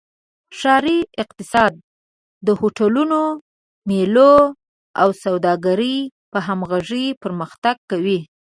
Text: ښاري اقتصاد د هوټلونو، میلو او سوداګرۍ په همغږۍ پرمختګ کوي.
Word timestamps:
ښاري 0.59 0.99
اقتصاد 1.23 1.73
د 2.45 2.47
هوټلونو، 2.59 3.21
میلو 3.87 4.35
او 5.01 5.09
سوداګرۍ 5.23 5.97
په 6.31 6.37
همغږۍ 6.47 7.05
پرمختګ 7.23 7.75
کوي. 7.91 8.19